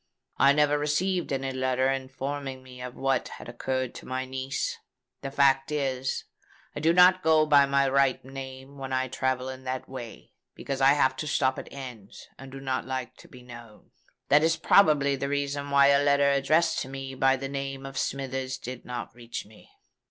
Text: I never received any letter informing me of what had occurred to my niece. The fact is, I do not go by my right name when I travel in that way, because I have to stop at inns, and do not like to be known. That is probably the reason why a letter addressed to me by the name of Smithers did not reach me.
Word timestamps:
I 0.39 0.51
never 0.51 0.79
received 0.79 1.31
any 1.31 1.51
letter 1.51 1.87
informing 1.91 2.63
me 2.63 2.81
of 2.81 2.95
what 2.95 3.27
had 3.27 3.47
occurred 3.47 3.93
to 3.93 4.07
my 4.07 4.25
niece. 4.25 4.79
The 5.21 5.29
fact 5.29 5.71
is, 5.71 6.23
I 6.75 6.79
do 6.79 6.91
not 6.91 7.21
go 7.21 7.45
by 7.45 7.67
my 7.67 7.87
right 7.87 8.25
name 8.25 8.79
when 8.79 8.91
I 8.93 9.09
travel 9.09 9.47
in 9.47 9.63
that 9.65 9.87
way, 9.87 10.31
because 10.55 10.81
I 10.81 10.93
have 10.93 11.15
to 11.17 11.27
stop 11.27 11.59
at 11.59 11.71
inns, 11.71 12.25
and 12.39 12.51
do 12.51 12.59
not 12.59 12.87
like 12.87 13.15
to 13.17 13.27
be 13.27 13.43
known. 13.43 13.91
That 14.29 14.41
is 14.41 14.57
probably 14.57 15.15
the 15.15 15.29
reason 15.29 15.69
why 15.69 15.89
a 15.89 16.01
letter 16.03 16.31
addressed 16.31 16.79
to 16.79 16.89
me 16.89 17.13
by 17.13 17.35
the 17.35 17.47
name 17.47 17.85
of 17.85 17.95
Smithers 17.95 18.57
did 18.57 18.83
not 18.83 19.13
reach 19.13 19.45
me. 19.45 19.69